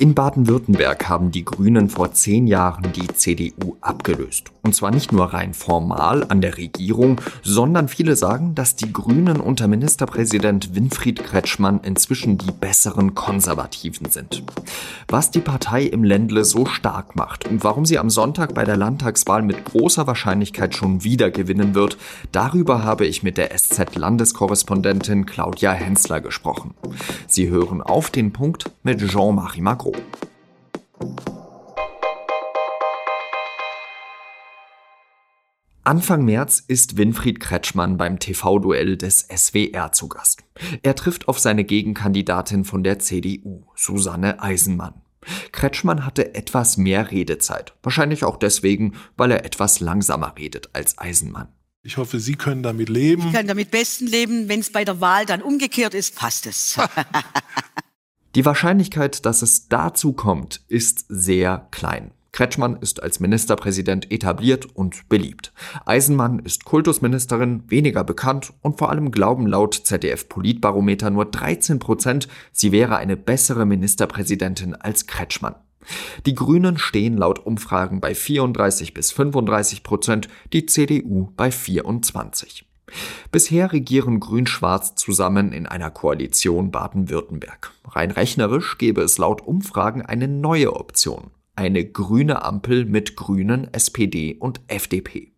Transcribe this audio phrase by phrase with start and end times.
[0.00, 4.53] In Baden-Württemberg haben die Grünen vor zehn Jahren die CDU abgelöst.
[4.64, 9.38] Und zwar nicht nur rein formal an der Regierung, sondern viele sagen, dass die Grünen
[9.38, 14.42] unter Ministerpräsident Winfried Kretschmann inzwischen die besseren Konservativen sind.
[15.06, 18.78] Was die Partei im Ländle so stark macht und warum sie am Sonntag bei der
[18.78, 21.98] Landtagswahl mit großer Wahrscheinlichkeit schon wieder gewinnen wird,
[22.32, 26.72] darüber habe ich mit der SZ-Landeskorrespondentin Claudia Hensler gesprochen.
[27.26, 29.92] Sie hören auf den Punkt mit Jean-Marie Macron.
[35.86, 40.42] Anfang März ist Winfried Kretschmann beim TV-Duell des SWR zu Gast.
[40.82, 45.02] Er trifft auf seine Gegenkandidatin von der CDU, Susanne Eisenmann.
[45.52, 47.74] Kretschmann hatte etwas mehr Redezeit.
[47.82, 51.48] Wahrscheinlich auch deswegen, weil er etwas langsamer redet als Eisenmann.
[51.82, 53.26] Ich hoffe, Sie können damit leben.
[53.26, 54.48] Ich kann damit besten leben.
[54.48, 56.78] Wenn es bei der Wahl dann umgekehrt ist, passt es.
[58.34, 62.12] Die Wahrscheinlichkeit, dass es dazu kommt, ist sehr klein.
[62.34, 65.52] Kretschmann ist als Ministerpräsident etabliert und beliebt.
[65.86, 72.26] Eisenmann ist Kultusministerin, weniger bekannt und vor allem glauben laut ZDF Politbarometer nur 13 Prozent,
[72.50, 75.54] sie wäre eine bessere Ministerpräsidentin als Kretschmann.
[76.26, 82.66] Die Grünen stehen laut Umfragen bei 34 bis 35 Prozent, die CDU bei 24.
[83.30, 87.70] Bisher regieren Grün-Schwarz zusammen in einer Koalition Baden-Württemberg.
[87.86, 91.30] Rein rechnerisch gäbe es laut Umfragen eine neue Option.
[91.56, 95.32] Eine grüne Ampel mit Grünen, SPD und FDP.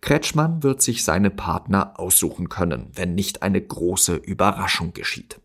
[0.00, 5.40] Kretschmann wird sich seine Partner aussuchen können, wenn nicht eine große Überraschung geschieht.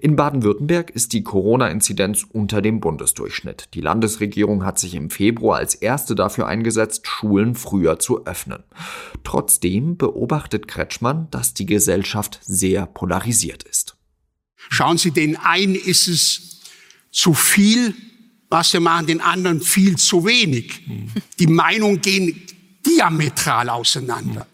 [0.00, 3.68] In Baden-Württemberg ist die Corona-Inzidenz unter dem Bundesdurchschnitt.
[3.74, 8.62] Die Landesregierung hat sich im Februar als erste dafür eingesetzt, Schulen früher zu öffnen.
[9.24, 13.96] Trotzdem beobachtet Kretschmann, dass die Gesellschaft sehr polarisiert ist.
[14.56, 16.60] Schauen Sie, den einen ist es
[17.10, 17.94] zu viel,
[18.50, 20.82] was wir machen, den anderen viel zu wenig.
[21.38, 22.42] Die Meinungen gehen
[22.84, 24.46] diametral auseinander.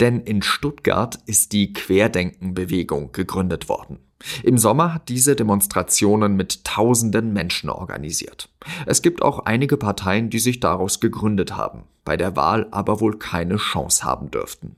[0.00, 3.98] Denn in Stuttgart ist die Querdenkenbewegung gegründet worden.
[4.42, 8.48] Im Sommer hat diese Demonstrationen mit tausenden Menschen organisiert.
[8.86, 13.18] Es gibt auch einige Parteien, die sich daraus gegründet haben, bei der Wahl aber wohl
[13.18, 14.76] keine Chance haben dürften.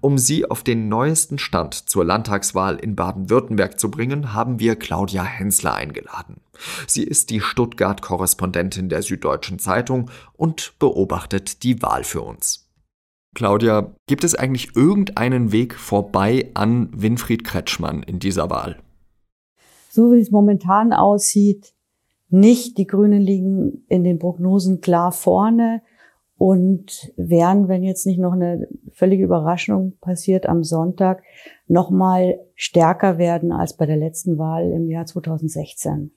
[0.00, 5.24] Um Sie auf den neuesten Stand zur Landtagswahl in Baden-Württemberg zu bringen, haben wir Claudia
[5.24, 6.40] Hensler eingeladen.
[6.86, 12.68] Sie ist die Stuttgart-Korrespondentin der Süddeutschen Zeitung und beobachtet die Wahl für uns.
[13.34, 18.78] Claudia, gibt es eigentlich irgendeinen Weg vorbei an Winfried Kretschmann in dieser Wahl?
[19.90, 21.74] So wie es momentan aussieht,
[22.28, 22.78] nicht.
[22.78, 25.82] Die Grünen liegen in den Prognosen klar vorne
[26.38, 31.22] und werden, wenn jetzt nicht noch eine völlige Überraschung passiert am Sonntag,
[31.66, 36.12] noch mal stärker werden als bei der letzten Wahl im Jahr 2016.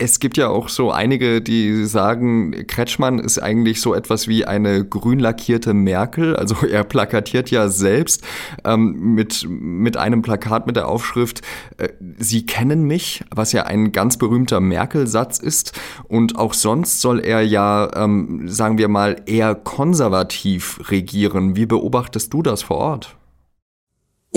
[0.00, 4.84] Es gibt ja auch so einige, die sagen, Kretschmann ist eigentlich so etwas wie eine
[4.84, 6.36] grün lackierte Merkel.
[6.36, 8.24] Also er plakatiert ja selbst
[8.64, 11.42] ähm, mit, mit einem Plakat mit der Aufschrift,
[11.78, 15.78] äh, Sie kennen mich, was ja ein ganz berühmter Merkel-Satz ist.
[16.06, 21.56] Und auch sonst soll er ja, ähm, sagen wir mal, eher konservativ regieren.
[21.56, 23.18] Wie beobachtest du das vor Ort?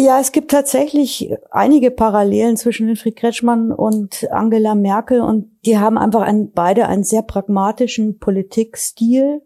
[0.03, 5.99] Ja, es gibt tatsächlich einige Parallelen zwischen Winfried Kretschmann und Angela Merkel und die haben
[5.99, 9.43] einfach einen, beide einen sehr pragmatischen Politikstil,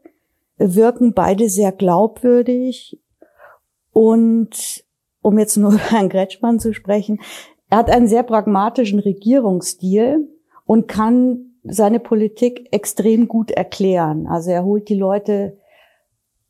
[0.56, 3.02] wirken beide sehr glaubwürdig
[3.92, 4.86] und
[5.22, 7.20] um jetzt nur über Herrn Kretschmann zu sprechen,
[7.70, 10.26] er hat einen sehr pragmatischen Regierungsstil
[10.64, 14.26] und kann seine Politik extrem gut erklären.
[14.26, 15.58] Also er holt die Leute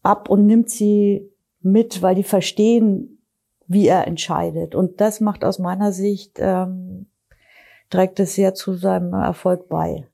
[0.03, 1.27] ab und nimmt sie
[1.61, 3.14] mit, weil die verstehen,
[3.67, 4.75] wie er entscheidet.
[4.75, 7.07] Und das macht aus meiner Sicht, ähm,
[7.89, 10.07] trägt es sehr zu seinem Erfolg bei.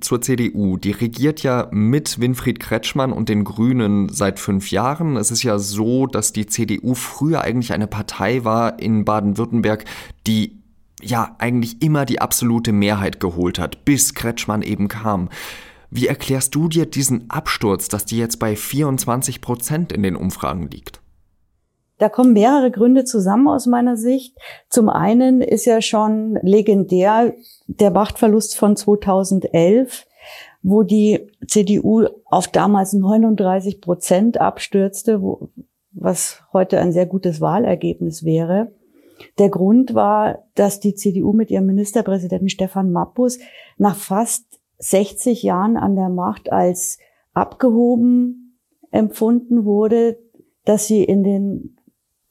[0.00, 0.76] Zur CDU.
[0.76, 5.16] Die regiert ja mit Winfried Kretschmann und den Grünen seit fünf Jahren.
[5.16, 9.84] Es ist ja so, dass die CDU früher eigentlich eine Partei war in Baden-Württemberg,
[10.26, 10.62] die
[11.02, 15.30] ja eigentlich immer die absolute Mehrheit geholt hat, bis Kretschmann eben kam.
[15.90, 20.70] Wie erklärst du dir diesen Absturz, dass die jetzt bei 24 Prozent in den Umfragen
[20.70, 21.01] liegt?
[22.02, 24.36] Da kommen mehrere Gründe zusammen aus meiner Sicht.
[24.68, 27.32] Zum einen ist ja schon legendär
[27.68, 30.08] der Machtverlust von 2011,
[30.64, 35.50] wo die CDU auf damals 39 Prozent abstürzte, wo,
[35.92, 38.72] was heute ein sehr gutes Wahlergebnis wäre.
[39.38, 43.38] Der Grund war, dass die CDU mit ihrem Ministerpräsidenten Stefan Mappus
[43.78, 46.98] nach fast 60 Jahren an der Macht als
[47.32, 48.58] abgehoben
[48.90, 50.18] empfunden wurde,
[50.64, 51.76] dass sie in den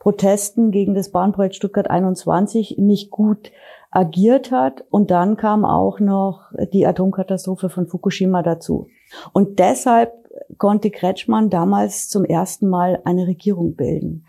[0.01, 3.51] Protesten gegen das Bahnprojekt Stuttgart 21 nicht gut
[3.92, 4.83] agiert hat.
[4.89, 8.88] Und dann kam auch noch die Atomkatastrophe von Fukushima dazu.
[9.31, 10.12] Und deshalb
[10.57, 14.25] konnte Kretschmann damals zum ersten Mal eine Regierung bilden.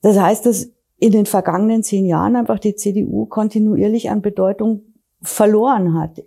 [0.00, 0.70] Das heißt, dass
[1.00, 4.82] in den vergangenen zehn Jahren einfach die CDU kontinuierlich an Bedeutung
[5.22, 6.22] verloren hat.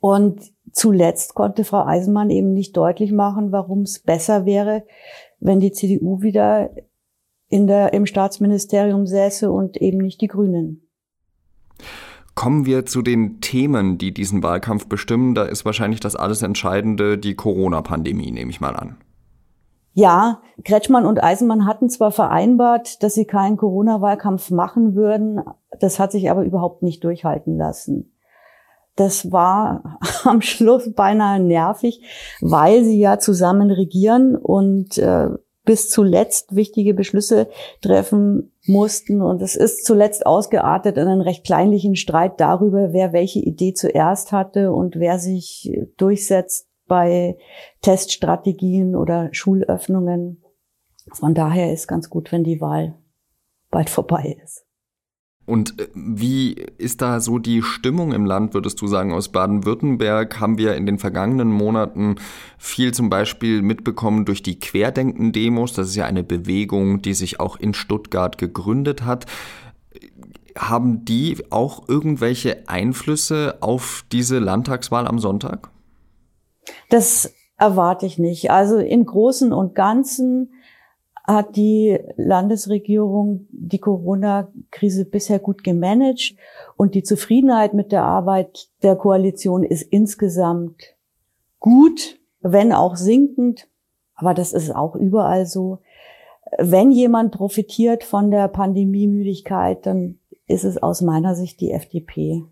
[0.00, 0.40] Und
[0.72, 4.84] zuletzt konnte Frau Eisenmann eben nicht deutlich machen, warum es besser wäre,
[5.38, 6.70] wenn die CDU wieder
[7.48, 10.88] in der, im Staatsministerium säße und eben nicht die Grünen.
[12.34, 15.34] Kommen wir zu den Themen, die diesen Wahlkampf bestimmen.
[15.34, 18.98] Da ist wahrscheinlich das alles Entscheidende die Corona-Pandemie, nehme ich mal an.
[19.94, 25.40] Ja, Kretschmann und Eisenmann hatten zwar vereinbart, dass sie keinen Corona-Wahlkampf machen würden,
[25.80, 28.12] das hat sich aber überhaupt nicht durchhalten lassen.
[28.94, 32.02] Das war am Schluss beinahe nervig,
[32.42, 35.30] weil sie ja zusammen regieren und äh,
[35.66, 37.50] bis zuletzt wichtige Beschlüsse
[37.82, 39.20] treffen mussten.
[39.20, 44.32] Und es ist zuletzt ausgeartet in einen recht kleinlichen Streit darüber, wer welche Idee zuerst
[44.32, 47.36] hatte und wer sich durchsetzt bei
[47.82, 50.42] Teststrategien oder Schulöffnungen.
[51.12, 52.94] Von daher ist ganz gut, wenn die Wahl
[53.70, 54.65] bald vorbei ist.
[55.46, 59.12] Und äh, wie ist da so die Stimmung im Land, würdest du sagen?
[59.12, 62.16] Aus Baden-Württemberg haben wir in den vergangenen Monaten
[62.58, 65.72] viel zum Beispiel mitbekommen durch die Querdenken-Demos.
[65.72, 69.26] Das ist ja eine Bewegung, die sich auch in Stuttgart gegründet hat.
[70.58, 75.70] Haben die auch irgendwelche Einflüsse auf diese Landtagswahl am Sonntag?
[76.90, 78.50] Das erwarte ich nicht.
[78.50, 80.50] Also im Großen und Ganzen
[81.26, 86.34] hat die Landesregierung die Corona-Krise bisher gut gemanagt
[86.76, 90.96] und die Zufriedenheit mit der Arbeit der Koalition ist insgesamt
[91.58, 93.68] gut, wenn auch sinkend.
[94.14, 95.80] Aber das ist auch überall so.
[96.58, 102.44] Wenn jemand profitiert von der Pandemiemüdigkeit, dann ist es aus meiner Sicht die FDP.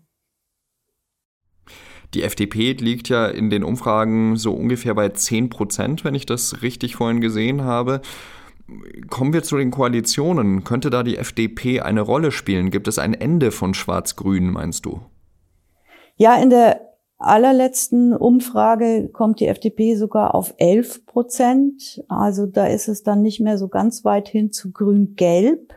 [2.13, 6.61] Die FDP liegt ja in den Umfragen so ungefähr bei 10 Prozent, wenn ich das
[6.61, 8.01] richtig vorhin gesehen habe.
[9.09, 10.63] Kommen wir zu den Koalitionen.
[10.63, 12.71] Könnte da die FDP eine Rolle spielen?
[12.71, 15.01] Gibt es ein Ende von Schwarz-Grün, meinst du?
[16.17, 16.81] Ja, in der
[17.17, 22.03] allerletzten Umfrage kommt die FDP sogar auf 11 Prozent.
[22.07, 25.73] Also da ist es dann nicht mehr so ganz weit hin zu Grün-Gelb.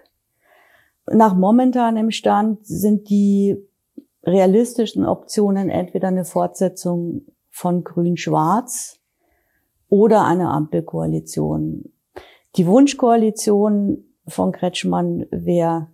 [1.10, 3.56] Nach momentanem Stand sind die
[4.24, 8.98] realistischen Optionen entweder eine Fortsetzung von Grün-Schwarz
[9.88, 11.92] oder eine Ampelkoalition.
[12.58, 15.86] Die Wunschkoalition von Kretschmann wäre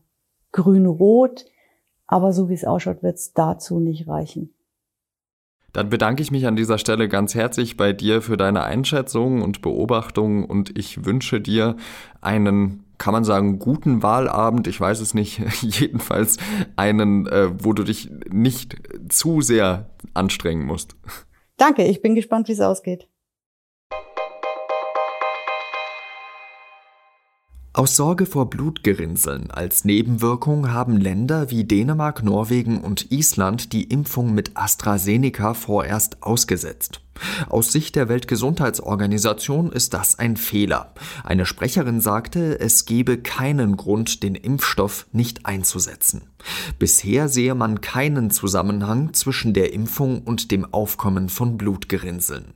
[0.53, 1.45] grün-rot,
[2.07, 4.55] aber so wie es ausschaut, wird es dazu nicht reichen.
[5.75, 9.61] Dann bedanke ich mich an dieser Stelle ganz herzlich bei dir für deine Einschätzung und
[9.61, 11.77] Beobachtung und ich wünsche dir
[12.23, 14.67] einen, kann man sagen, guten Wahlabend.
[14.67, 16.39] Ich weiß es nicht, jedenfalls
[16.77, 18.77] einen, äh, wo du dich nicht
[19.11, 20.97] zu sehr anstrengen musst.
[21.59, 23.07] Danke, ich bin gespannt, wie es ausgeht.
[27.77, 34.33] Aus Sorge vor Blutgerinnseln als Nebenwirkung haben Länder wie Dänemark, Norwegen und Island die Impfung
[34.33, 37.01] mit AstraZeneca vorerst ausgesetzt.
[37.49, 40.95] Aus Sicht der Weltgesundheitsorganisation ist das ein Fehler.
[41.25, 46.29] Eine Sprecherin sagte, es gebe keinen Grund, den Impfstoff nicht einzusetzen.
[46.79, 52.55] Bisher sehe man keinen Zusammenhang zwischen der Impfung und dem Aufkommen von Blutgerinnseln.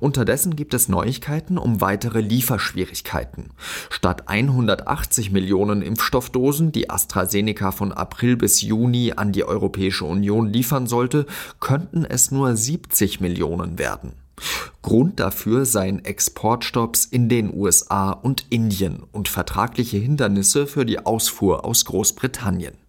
[0.00, 3.50] Unterdessen gibt es Neuigkeiten um weitere Lieferschwierigkeiten.
[3.90, 10.86] Statt 180 Millionen Impfstoffdosen, die AstraZeneca von April bis Juni an die Europäische Union liefern
[10.86, 11.26] sollte,
[11.60, 14.12] könnten es nur 70 Millionen werden.
[14.82, 21.64] Grund dafür seien Exportstopps in den USA und Indien und vertragliche Hindernisse für die Ausfuhr
[21.64, 22.79] aus Großbritannien.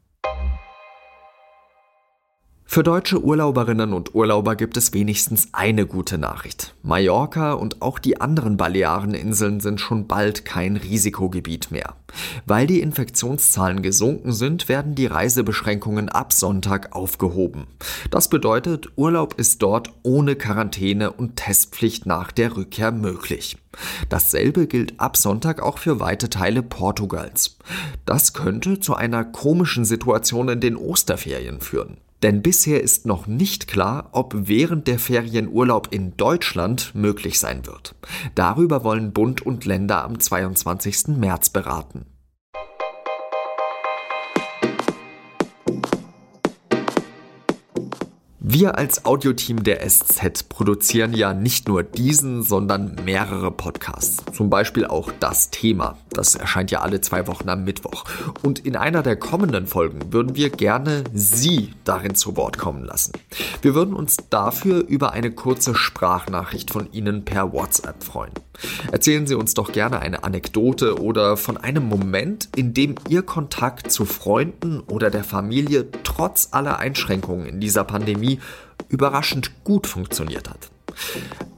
[2.73, 6.73] Für deutsche Urlauberinnen und Urlauber gibt es wenigstens eine gute Nachricht.
[6.83, 11.97] Mallorca und auch die anderen Baleareninseln sind schon bald kein Risikogebiet mehr.
[12.45, 17.67] Weil die Infektionszahlen gesunken sind, werden die Reisebeschränkungen ab Sonntag aufgehoben.
[18.09, 23.57] Das bedeutet, Urlaub ist dort ohne Quarantäne und Testpflicht nach der Rückkehr möglich.
[24.07, 27.57] Dasselbe gilt ab Sonntag auch für weite Teile Portugals.
[28.05, 31.97] Das könnte zu einer komischen Situation in den Osterferien führen.
[32.23, 37.65] Denn bisher ist noch nicht klar, ob während der Ferien Urlaub in Deutschland möglich sein
[37.65, 37.95] wird.
[38.35, 41.07] Darüber wollen Bund und Länder am 22.
[41.17, 42.05] März beraten.
[48.53, 54.25] Wir als Audioteam der SZ produzieren ja nicht nur diesen, sondern mehrere Podcasts.
[54.33, 55.97] Zum Beispiel auch das Thema.
[56.09, 58.03] Das erscheint ja alle zwei Wochen am Mittwoch.
[58.43, 63.13] Und in einer der kommenden Folgen würden wir gerne Sie darin zu Wort kommen lassen.
[63.61, 68.33] Wir würden uns dafür über eine kurze Sprachnachricht von Ihnen per WhatsApp freuen.
[68.91, 73.91] Erzählen Sie uns doch gerne eine Anekdote oder von einem Moment, in dem Ihr Kontakt
[73.91, 78.39] zu Freunden oder der Familie trotz aller Einschränkungen in dieser Pandemie
[78.89, 80.69] überraschend gut funktioniert hat.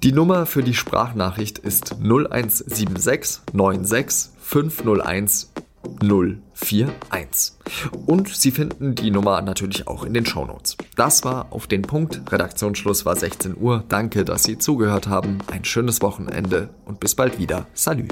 [0.04, 5.53] Die Nummer für die Sprachnachricht ist 0176 96 501
[6.02, 7.54] 041.
[8.06, 10.78] Und Sie finden die Nummer natürlich auch in den Shownotes.
[10.96, 12.22] Das war auf den Punkt.
[12.32, 13.84] Redaktionsschluss war 16 Uhr.
[13.90, 15.40] Danke, dass Sie zugehört haben.
[15.52, 17.68] Ein schönes Wochenende und bis bald wieder.
[17.74, 18.08] Salü.